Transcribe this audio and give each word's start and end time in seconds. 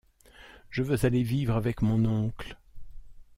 Je 0.71 0.81
veux 0.81 1.05
aller 1.05 1.21
vivre 1.21 1.55
avec 1.55 1.83
mon 1.83 2.05
oncle. 2.05 2.57